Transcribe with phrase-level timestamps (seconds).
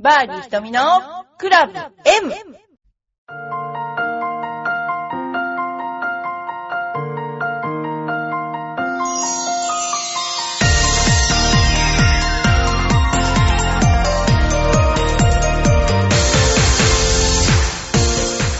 [0.00, 0.80] バーディー瞳の
[1.38, 2.32] クラブ M!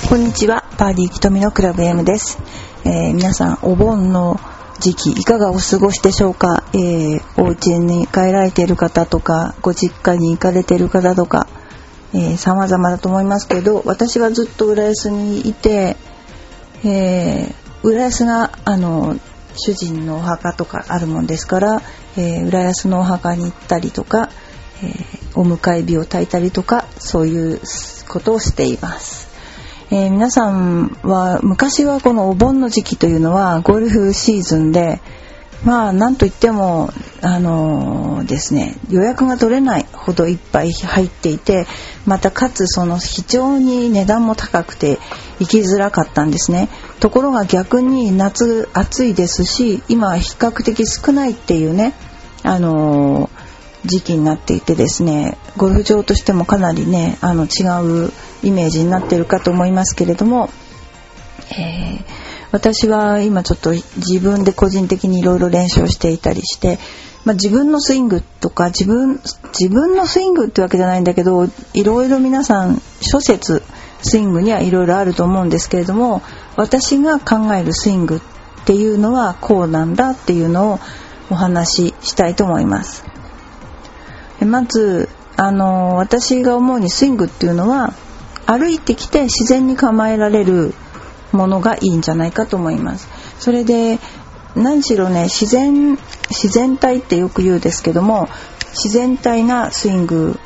[0.09, 2.41] こんにちは、バーディー瞳のクラブ M です。
[2.84, 4.41] えー皆さん、お盆の
[4.80, 11.48] 時期、いかがお過ごしでしょうか、えーお家に帰られている方とか、ご実家に行かれている方とか、
[12.14, 15.96] えー様々だと思いますけど、私はずっと浦安にいて、
[16.84, 19.16] えー浦安が、あの、
[19.56, 21.82] 主人のお墓とかあるもんですから、
[22.16, 24.30] えー浦安のお墓に行ったりとか、
[24.82, 27.60] えーお迎え火を焚いたりとか、そういう
[28.09, 29.27] ことをしています。
[29.91, 35.01] えー皆さんは昔はこのお盆の時期というのはゴルフシーズンで
[35.65, 36.91] まあなんといっても
[37.23, 41.66] あのーですね予約が取れないほどいっぱい入っていて
[42.05, 44.98] またかつその非常に値段も高くて
[45.40, 46.68] 行きづらかったんですね。
[47.01, 51.95] ところが逆に夏暑いですし今は比較的少ないっていうね
[52.43, 53.37] あのー
[53.84, 58.12] 時期になっていてですねゴルフ場としてもかなりねあの違う
[58.43, 60.51] イメージになってるかと思いますけれども、
[61.52, 66.78] えー私は今ちょっと自分で個人的にいろいろ練習をしていたりして、
[67.25, 69.21] まあ、自分のスイングとか自分
[69.53, 73.62] 自分のスイングってわけじゃないんだけどいろいろ皆さん諸説
[74.00, 76.22] スイングにはいろいろあると思うんですけれども
[76.56, 78.21] 私が考えるスイングっ
[78.65, 80.81] ていうのはこうなんだっていうのを
[81.31, 83.18] お話ししたいと思います。
[84.44, 87.94] まずあの私が思うにスイングっていうのは
[88.47, 90.75] 歩いてきて自然に構えられる
[91.32, 93.09] ものがいいんじゃないかと思います。
[93.38, 93.98] それで
[94.56, 95.97] 何しろね自然
[96.31, 98.28] 自然体ってよく言うですけども
[98.70, 100.38] 自然体なスイング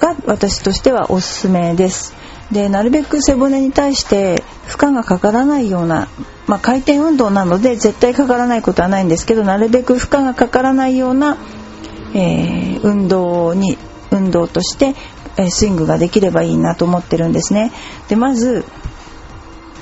[0.00, 2.14] が私としてはおすすめです。
[2.50, 6.08] でなるべく背骨に対して負荷がかからないような、
[6.46, 11.38] まあ、回転運動なので絶対かからないことはないんですけどなるべく負荷がかからないような
[12.14, 13.78] えー運動に
[14.10, 14.94] 運動として、
[15.36, 17.72] えスイングができればいいなと思ってるんですね。
[18.08, 18.64] でまず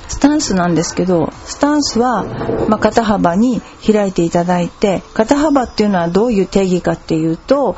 [0.07, 2.23] スタンスなんですけどスタンスは、
[2.67, 7.77] まあ、肩幅に開いていただいて肩幅っていうのはどういう定義かっていうと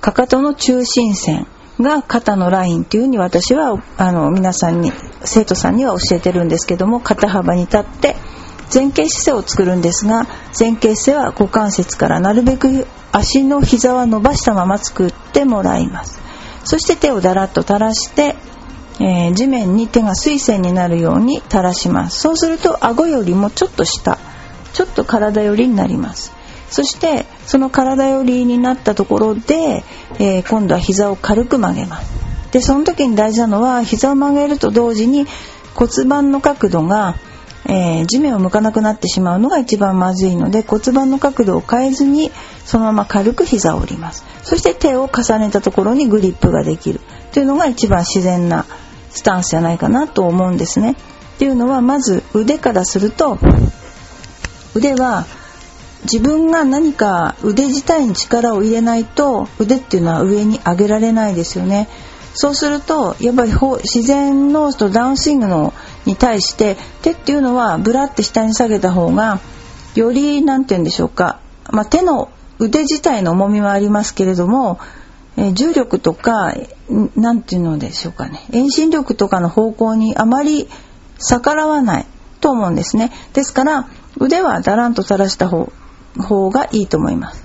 [0.00, 1.46] かかとの中心線
[1.80, 4.92] が肩のラインっていうふうに私はあの皆さんに
[5.24, 8.16] 生徒さんには教えてるんですけども肩幅に立って
[8.72, 10.26] 前傾姿勢を作るんですが
[10.58, 16.20] 前傾姿勢は股関節からなるべく足の膝は伸ばしたまま作ってもらいます。
[16.64, 18.34] そして手をだらっと垂らして、
[19.00, 22.20] えー地面に手が水線になるように垂らします。
[22.20, 24.18] そうすると顎よりもちょっと下
[24.72, 26.32] ちょっと体寄りになります。
[26.70, 29.84] そしてその体寄りになったところで、
[30.18, 32.12] えー今度は膝を軽く曲げます。
[32.50, 35.26] でその時に大事なのは膝を曲げると同時に
[35.74, 37.14] 骨盤の角度が
[37.66, 42.30] えー地面を向かなくなってしまうのが一番まずいので骨盤の角度を変えずに
[42.64, 44.24] そのまま軽く膝を折ります。
[44.42, 47.00] そして手を重ねたところにグリップができる。
[47.32, 48.66] というのが一番自然な
[49.10, 50.92] スタンスじゃないかなと思うんですね。
[50.92, 53.38] っていうのはまず腕からすると
[54.74, 55.26] 腕は
[56.04, 61.88] 自分が何か腕自体に力を入れないと腕っていうのは上に上げられないですよね。
[62.34, 65.72] そうするとやっぱり自然のダウンスイングの
[66.04, 69.40] に対して手っていうのはブラって下に下げた方が
[69.94, 71.40] より何て言うんでしょうか、
[71.70, 74.78] まあ、手の腕自体の重みはありますけれども、
[75.36, 80.68] え重力とかんなんていうのでしょうかね遠心力とかの方向にあまり
[81.18, 82.06] 逆らわない
[82.40, 83.12] と思うんですね。
[83.32, 85.70] ですから腕はだらんと垂らした方
[86.50, 87.42] がいいと思います。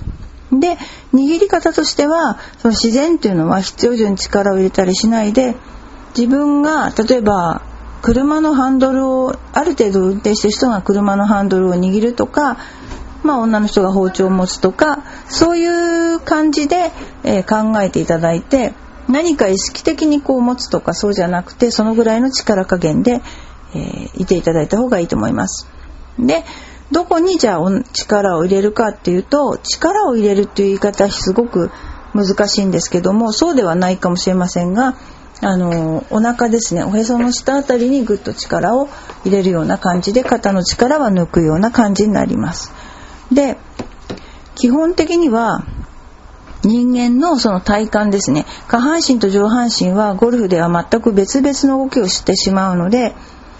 [0.51, 0.77] で
[1.13, 5.55] 握り方としてはその自然というのは必要以上に力を入れたりしないで
[6.17, 7.61] 自分が例えば
[8.01, 12.57] 車のハンドルをある程度運転してる人が車のハンドルを握るとか
[13.23, 16.91] まあ、女の人が包丁を持つとかそういう感じで、
[17.23, 18.73] えー考えていただいて
[19.07, 23.22] 何か意識的にこう持つとかそうじゃなくてそのぐらいの力加減で、
[23.73, 25.67] えーいていただいた方がいいと思います。
[26.17, 26.43] で
[26.91, 31.70] どこにじゃあ力を入れるかっていうと力を入れるっていう言い方すごく
[32.14, 34.96] 難しいんですけどもそうではないかもしれませんが
[35.41, 38.90] あのお腹ですねおへその下あたりにぐっと力を
[39.24, 42.74] 入れるような感じで肩の力は抜くような感じになります。
[43.32, 43.58] で
[44.56, 45.64] 基本的には
[46.64, 53.16] 人間のその体幹ですね下半身と上半身はゴルフでは全く別々の動きをしてしまうので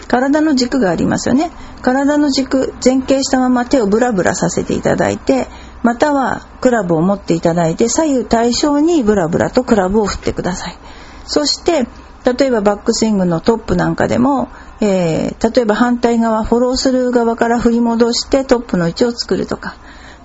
[0.08, 1.52] 体の軸がありますよね。
[1.82, 5.48] 体の軸前傾したまま手をブラブラさせていただいて
[5.84, 10.78] またはクラブを持っていただいて左右対称にブラブラとクラブを振ってください。
[11.26, 11.88] そして
[12.26, 14.50] 例えばバックスイングのトップなんかでも、
[14.82, 19.76] えー、例えば反対側フォローする側から振り戻してトップの位置を作るとか。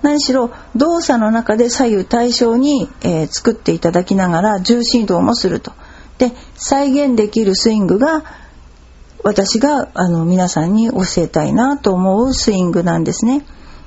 [0.01, 5.71] 何しろ動作の中で左右対称に、えー、作っていただきながら重心移動もすると。
[6.17, 8.23] で再現できるスイングが
[9.25, 13.43] 私があの皆さんに教えたいなと思うスイングなんですね。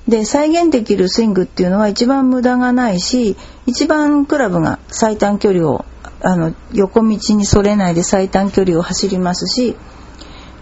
[0.09, 5.85] で再現できるスイングっていうのは一番無駄がないし一番クラブが最短距離を
[6.23, 9.77] あの横道にそれないで最短距離を走りますし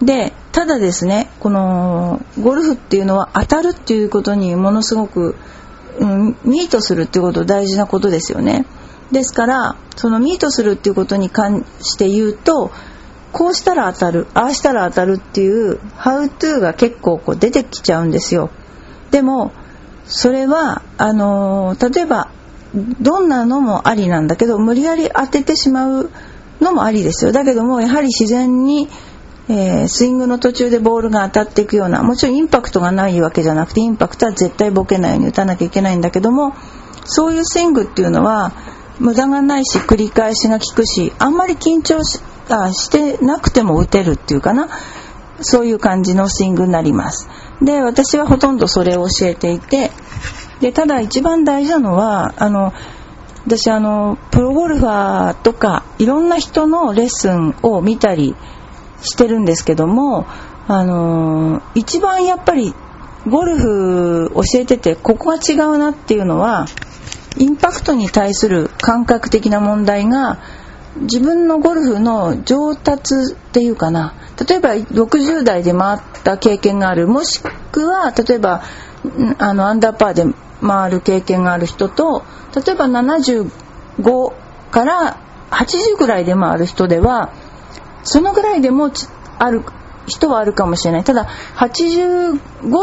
[0.03, 5.37] でただですねこのゴルフっていうのは当たるっていうことにものすごく、
[6.01, 8.67] うん、ミートするっていうこと大事なことですよね。
[9.11, 12.73] ですからそのミートするっていうことに関して言うと
[13.37, 18.49] こうしたら当たるああしたら当たるっていうハウトゥーが結構こう出てきちゃうんですよ。
[19.11, 19.53] でも
[20.07, 22.31] それはあのー、例えば
[22.75, 26.11] どんなのもありなんだけど無理やり当ててしまう
[26.63, 28.89] のもありですよだけどもやはり自然に、
[29.51, 36.55] えー、スイングの途中でボールが当たっていくようなもちろんインパクトがないわけじゃなくてインパクトは絶対ボケないように打たなきゃいけないんだけども
[37.05, 38.53] そういうスイングっていうのは
[38.99, 44.69] 無駄がないし繰り返しが効くしあんまり緊張しあしてなくても打てるっていうかな
[45.41, 47.29] そういう感じのスイングになります。
[47.61, 49.91] で私はほとんどそれを教えていて
[50.61, 52.73] でただ一番大事なのはあの
[53.47, 58.35] 私あのプロゴルファーとかいろんな人のレッスンを見たり
[59.03, 60.27] してるんですけども
[60.69, 62.75] あの一番やっぱり
[63.29, 66.67] ゴルフ教えててここが違うなっていうのは
[67.39, 70.39] インパクトに対する感覚的な問題が
[71.03, 74.15] 自分のゴルフの上達っていうかな。
[74.49, 78.63] 例えば60代で回った経験があるもしくは例えば
[79.39, 80.25] あのアンダーパーで
[80.61, 82.23] 回る経験がある人と
[82.55, 84.33] 例えば75
[84.71, 85.19] から
[85.51, 87.33] 80ぐらいで回る人では
[88.05, 88.91] そのぐらいでも
[89.39, 89.63] ある
[90.07, 91.05] 人はあるかもしれない。
[91.05, 91.27] ただ
[91.57, 92.39] 85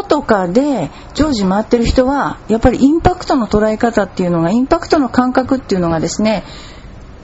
[0.08, 6.44] とかで常時回ってる人はやっぱりインパクトの捉え方っていうのがインパクトの感覚っていうのがですね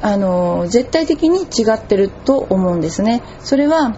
[0.01, 3.21] あの絶対的に違ってると思うんですね。
[3.41, 3.95] それは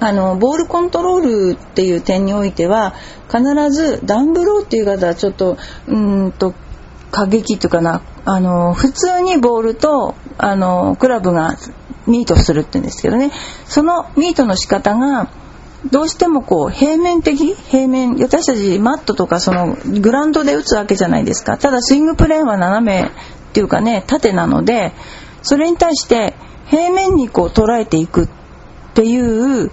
[0.00, 2.94] あのボールコントロールっていう点においては
[3.28, 5.56] 必ずダンブローっていう方はちょっと
[5.86, 6.54] うんと
[7.10, 8.02] 過激というかな。
[8.24, 11.56] あの普通にボールとあのクラブが
[12.06, 13.32] ミートするって言うんですけどね。
[13.66, 15.28] そのミートの仕方が
[15.90, 21.58] どうしてもこう平面的平面私たちマットとかそのグラウンドで打つわけじゃないですか。
[21.58, 23.10] ただスイングプレーンは斜め
[23.52, 24.92] っていうかね縦なので
[25.42, 26.34] それに対して
[26.68, 28.28] 平面にこう捉えていくっ
[28.94, 29.70] ていう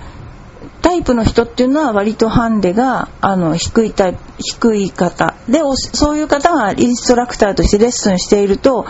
[0.82, 5.60] タイプの人っていうのは割とハンデがあの低いタイプ低い方で
[5.94, 8.86] そういう方がインストラクターとしてレッスンしていると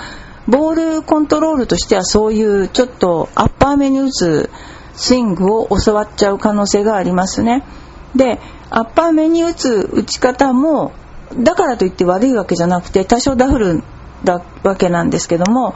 [0.48, 4.50] ボールコントロールとしてはそういうちょっとアッパー目に打つ
[4.96, 7.64] スイングを教わっちゃう可能性がありますね。
[8.16, 8.40] で
[8.72, 10.94] アッパー目に打つ打ち方も
[11.38, 13.84] だからといって悪いわけじゃなくて多少ダフル
[14.24, 15.76] だわけなんですけども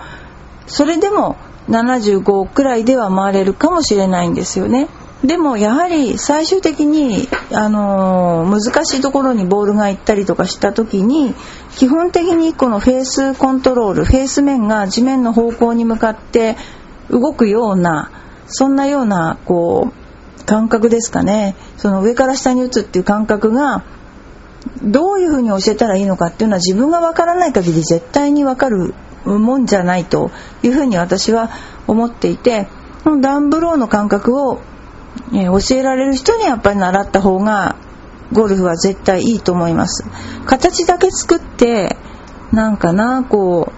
[0.68, 1.38] それでも
[1.69, 4.88] 75くらいでは回れるかもしれないんですよね。
[5.24, 11.34] でもやはり最終的に、あのー、難しいところにボールが行ったりとかした時に
[11.78, 16.57] 基本的にこのフェースコントロールフェース面が地面の方向に向かって
[17.10, 18.12] 動くような
[18.48, 19.94] そんなようなこ
[20.42, 23.85] う感覚ですかねその上から下に打つっていう感覚が
[24.82, 28.94] どういうふうに教えたらいいのかっていうのは自分がわからない限り絶対にわかる
[29.26, 31.50] もんじゃないというふうに私は
[31.88, 32.68] 思っていて
[33.22, 34.62] ダンブローの感覚を
[35.34, 37.76] え教えられる人にやっぱり習った方が
[38.32, 40.06] ゴルフは絶対いいと思います。
[40.46, 41.96] 形だけ作って
[42.52, 43.72] なんかなこ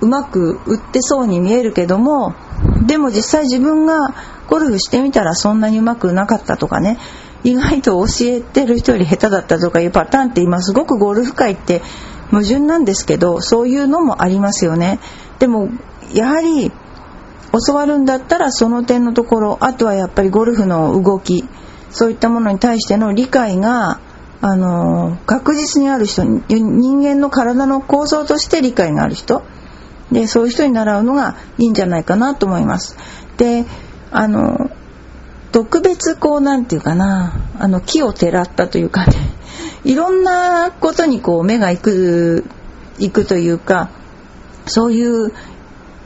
[0.00, 2.34] ううまく打ってそうに見えるけども
[2.86, 4.14] でも実際自分が
[4.48, 6.98] ゴルフしてみたらそんなにうまくなかったとかね。
[7.46, 11.80] 意外と教えてる人より下手だったとかいうパターンって今すごくゴルフ界って
[12.32, 14.98] 矛盾なんですけどそういうのもありますよね
[15.38, 15.68] でも
[16.12, 16.72] やはり
[17.66, 21.44] 教わるんだったらその点のところあとはやっぱりゴルフの動き
[21.90, 24.00] そういったものに対しての理解が
[24.40, 29.42] あの確実にある人人間の体の構造として理解がある人
[30.10, 32.96] でそういう人に習うのがいいんじゃないかなと思います。
[33.36, 33.64] で
[34.10, 34.70] あの
[35.56, 39.14] 特別こうなんていうかなあの木をてらったというかね
[39.84, 42.44] いろんなことにこう目が行く
[42.98, 43.88] 行くというか
[44.66, 45.28] そういう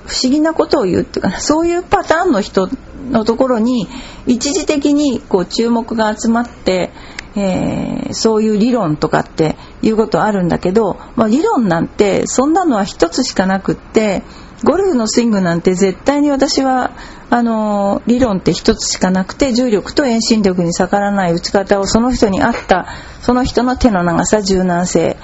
[0.07, 2.69] 不思議なことを言うっていうかそういうパターンの人
[3.11, 3.89] のところに
[4.25, 6.93] 一時的にこう注目が集まって、
[7.35, 14.23] えー、そういう理論とかっていうことあるんだけど、まあ、理論なんてそんなのは一つしかなくって
[14.65, 16.93] ゴルフのスイングなんて絶対に私は
[17.31, 22.87] あの理論って一つしかなくて重力と遠心力に逆らわない打ち方をその人に合った
[23.23, 25.17] その人の手の長さ柔軟性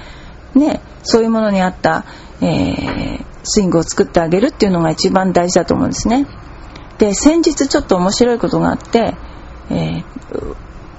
[0.55, 2.05] ねそういうものに合った、
[2.40, 6.26] えー、スイングを作ってあげるっていうのが一番大事だと思うんですね。
[6.99, 9.14] で先日ちょっと面白いことがあって、
[9.71, 10.55] えー、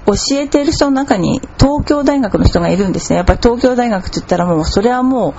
[0.06, 5.34] 教えている人の中に東京大学の人がいるんですねやっぱり東京大学って言ったらもうそれはもう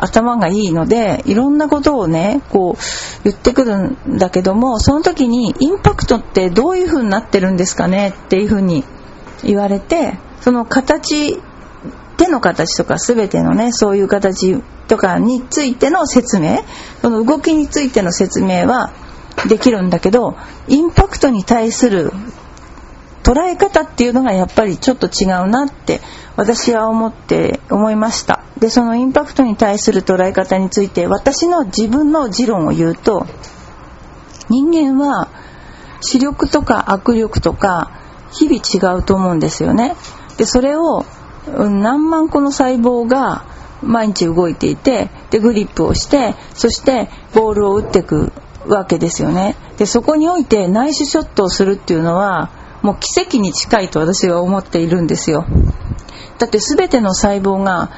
[0.00, 8.84] 頭がいいのでいろんなことをねこう言ってくるんだけどもその時にインパクトってどういう風になってるんですかねっていう風に
[9.44, 11.38] 言われてその形
[12.16, 16.58] 手の形とか全てのねそういう形とかについての説明
[17.00, 18.92] その動きについての説明は
[19.48, 20.36] できるんだけど
[20.68, 22.12] インパクトに対する
[23.22, 26.00] 捉え方っていうのがやっぱりちょっと違うなって
[26.36, 28.42] 私は思って思いました。
[28.58, 33.26] でそのインパクトに対する捉え方について私の自分の持論を言うと
[34.48, 35.28] 人間は
[36.00, 37.90] 視力とか握力とか
[38.32, 39.96] 日々違うと思うんですよね。
[40.36, 41.04] でそれを
[41.46, 43.44] 何万個の細胞が
[43.82, 48.32] 毎日動いていてでグリップをしてそしてボールを打っていく
[48.66, 49.56] わけですよね。
[49.78, 52.50] でそこにおいて内視ショットをするっていうのは
[52.82, 55.46] もう奇跡に近いと私は思っているんですよ。
[56.38, 57.90] だって全ての細胞が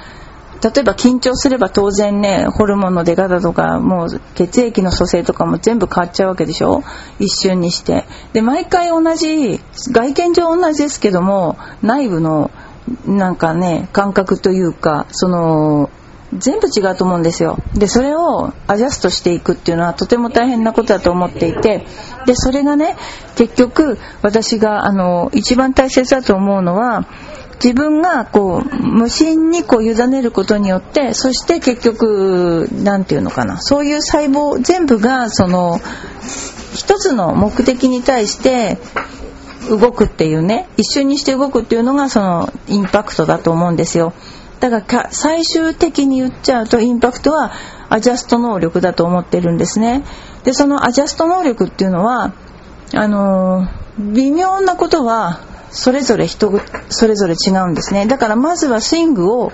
[0.62, 6.84] 例えば緊張すれば当然ねホルモンの出方とかもう血液の組成とかも全部変わっちゃうわけでしょ？
[7.18, 8.04] 一瞬にして。
[8.32, 9.60] で毎回同じ
[9.92, 12.50] 外見上同じですけども内部の
[13.06, 15.90] なんかね感覚というかその
[16.38, 21.84] 全部違うと思うんですよでそれをアジャストしていくっていうのはとても大変なことだと思っていて
[22.26, 22.96] でそれがね
[23.36, 27.06] 結局私があの一番大切だと思うのは
[27.62, 35.78] 自分がこう無心にこう委ねることによってそして結局何て言うのかなそういう細胞全部がその
[36.74, 38.78] 一つの目的に対して
[39.68, 44.12] 動くっていうね一瞬にして動くっていうのがそのインパクトだと思うんですよ。
[44.70, 47.52] だから最終的に言っちゃうとインパクトは
[47.88, 50.04] アジャスト能力だと思ってるんですね。
[50.44, 52.32] でそのアジャスト能力っていうのは
[52.94, 55.40] あの、微妙なことは
[55.70, 58.06] それぞれ人それぞれ違うんですね。
[58.06, 59.52] だからまずはスイングを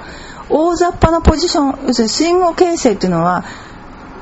[0.50, 3.44] 大雑把なポジション要するにスイングを形成っていうのは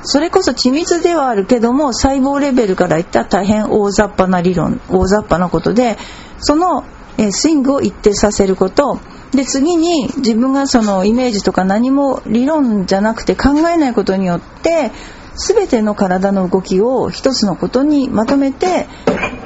[0.02, 5.96] それこそ緻密ではあるけども細胞レベルからいったら大変大雑把な理論大雑把なことで
[6.38, 6.84] その
[7.30, 9.00] スイングを一定させること
[9.32, 14.92] で次に自分がそのイメージとか何も理論じゃなくて考えないことによって
[15.36, 18.86] 全ての体の動きを一つのことにまとめて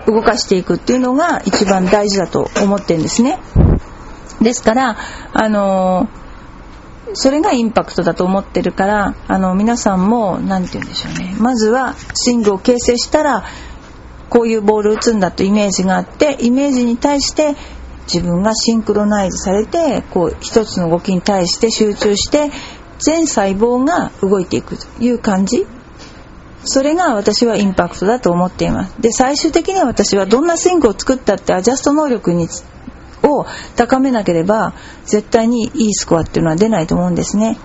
[0.06, 3.38] 動かしていくっていうのが一番大事だと思ってるんですね。
[4.40, 4.96] ですから
[5.32, 6.08] あの
[7.12, 13.44] それがインパクトだと思ってるからあの皆さんも何て言うんでしょうねまずはスイングを形成したら
[14.28, 17.56] こういうボール打つんだとイメージがあってイメージに対して
[18.12, 22.50] 自分がシンクロナイズされてこう一つの動きに対して集中して
[22.98, 25.66] 全細胞が動いていくという感じ。
[26.62, 28.94] それが私はインパクトだと思っています。
[29.00, 32.48] で最終的には私はどんなスイングを作ったってアジャスト能力に
[33.22, 34.74] を高めなければ
[35.04, 37.56] 絶対にいいスコアっていうのは出ないと思うんですね。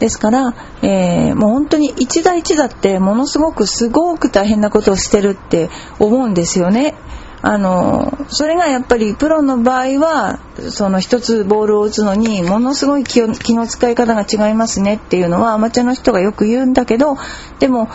[0.00, 5.70] ですから、えー、もう本当に一打一打ってものすごくすごく大変なことをしてるって
[6.00, 6.96] 思うんですよね。
[7.44, 10.38] あのそれがやっぱりプロの場合は
[10.70, 17.16] その一つボールを打つのにものすごい気の使い方が違いますねっていうのはアマチュアの人がよく言うんだけど
[17.58, 17.88] でも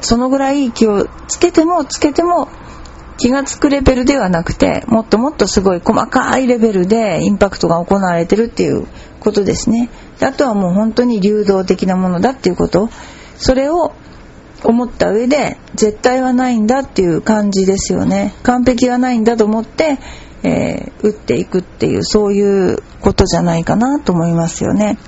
[0.00, 2.48] そのぐらい気をつけてもつけても
[3.18, 8.86] 気が付くレベルではなくてもっともっとすごい細かいレベルでインパクトが行われてるっていう
[9.20, 9.90] ことですね。
[10.20, 12.88] あとはもう本当に流動的なものだっていうこと。
[13.36, 13.92] それを
[14.64, 18.34] 思った上で絶対はないんだっていう感じですよね。
[18.42, 19.98] 完璧はないんだと思って、
[20.42, 24.98] えー、打っていくっていうそういうことじゃないかなと思いますよね。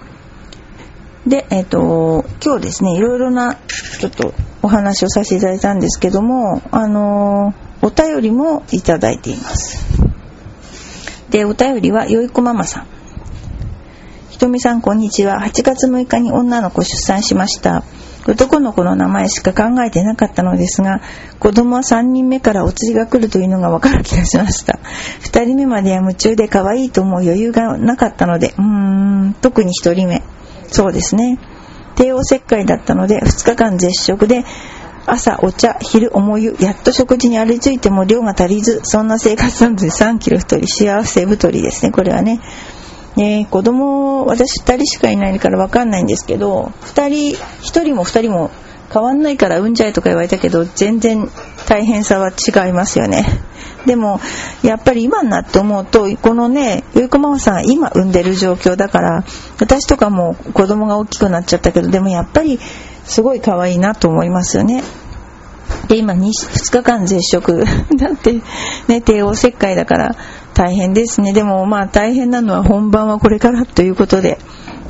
[1.26, 3.58] で、えっ、ー、と今日ですねいろいろな
[3.98, 9.86] ちょっとお話をさせていただいたんですけどもあのー、お便りもいただいています。
[11.30, 12.86] でお便りはよいこママさん。
[14.30, 15.40] ひとみさんこんにちは。
[15.40, 17.84] 8月6日に女の子出産しました。
[18.26, 21.00] 男の子の名前しか考えてなかったのですが
[21.38, 24.78] 子供は3人目からお釣りが来るというのが分かる気がしました。
[25.22, 30.22] 2人目までは夢中で可愛いと思う余裕がなかったのでうーん特に1人目。
[30.68, 31.38] そうですね。
[31.94, 34.44] 帝王切開だったので2日間絶食で
[35.06, 41.92] 朝お茶昼重湯やっと食事に歩いついても量が足りずそんな生活なので3キロ太り幸せ太りですね。
[41.92, 42.40] これはね。
[43.16, 48.50] ね、子供私2人しかいないから分かんないんですけど2人1人も2人も
[48.92, 51.28] 変わんないから産んじゃえとか言われたけど全然
[51.66, 53.24] 大変さは違いますよね。
[53.86, 54.20] でも
[54.62, 59.24] やっぱり今になって思うとこのねゆいこママさん今産んでる状況だから
[59.60, 62.58] 私とかも子供が大きくなっちゃったけどでもやっぱり
[63.04, 64.82] すごい可愛いなと思いますよね。
[65.88, 67.64] で今 2, 2日間絶食。
[67.96, 68.40] だって
[68.88, 70.16] ね帝王切開だから
[70.56, 74.38] 大変ですねでもまあ大変なのは本番はこれからということで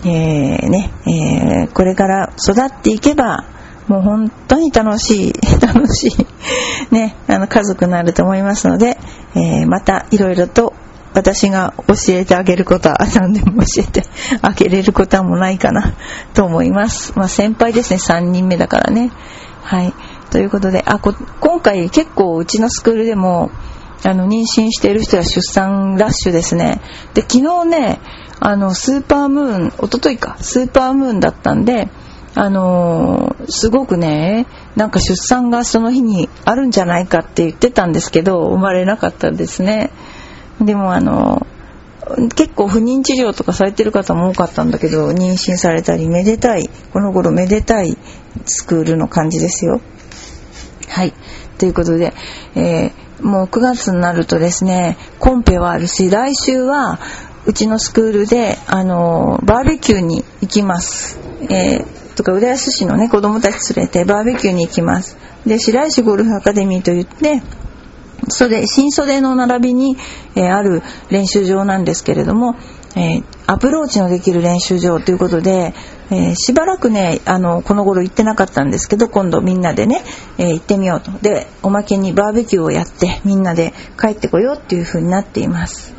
[0.05, 3.45] えー、ね、えー、これから育っていけば、
[3.89, 8.99] もう本当に楽しい、 楽しい、ね、あの家族になると思いますので、
[9.35, 10.75] えー、またいろいろと
[11.15, 14.05] 私が教えてあげることは 何でも教えて
[14.43, 15.95] あげれることはもないかな
[16.35, 17.13] と思います。
[17.17, 19.11] まあ先輩ですね、3人目だからね。
[19.63, 19.93] はい。
[20.31, 23.51] ということで、あ、今回結構うちのスクールでも、
[24.05, 26.81] あの、妊娠している人は出産ラッシュですね。
[27.15, 28.01] で、昨日ね、
[28.39, 31.89] あの、スーパームーン、おとといか、スーパームーンだったんで、
[32.39, 39.91] あのー、すごくね、なんか出産がその日にあるんじゃないかって言ってたんですけど、生まれなかったですね。
[40.61, 47.97] でもあのー、結構不妊治療とかされてる方も多かったんだけど、妊娠されたり、めでたい、この頃めでたい
[48.45, 49.81] スクールの感じですよ。
[50.89, 51.15] はい。
[51.57, 52.13] ということで、
[52.55, 56.99] えー、もう9月になるとですね、コンペはあるし、来週は
[57.47, 61.19] うちのスクールで、あのバーベキューに行きます。
[61.49, 65.17] えー、とか、浦安市のね、子供たち連れてバーベキューに行きます。
[65.47, 67.43] で、白石ゴルフアカデミーといって、
[68.29, 69.97] 袖、新袖の並びに、
[70.35, 72.57] えー、ある練習場なんですけれども、
[72.97, 75.75] えー、アプローチのできる練習場ということで、
[76.11, 80.03] えー、しばらくね、あの、この頃行ってなかったんですけど、今度みんなでね、
[80.39, 81.11] え行ってみようと。
[81.21, 85.95] で、おまけにバーベキューをやって、みんなで帰ってこようっていう風になっています。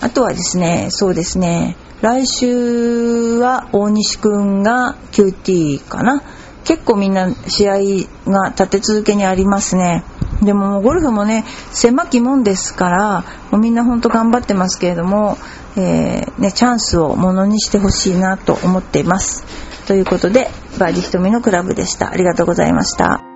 [0.00, 6.22] あとはですね、そうですね、来週は大西くんが QT かな。
[6.64, 7.74] 結構みんな試合
[8.26, 10.04] が立て続けにありますね。
[10.42, 15.36] でもゴルフもね、狭きもんですから、もうみんなほんと頑張ってますけれども、
[15.76, 19.44] えー、ね、チャンスをものにしてほしいなと思っています。
[19.86, 22.10] ということで、バーディ瞳のクラブでした。
[22.10, 23.27] ありがとうございました。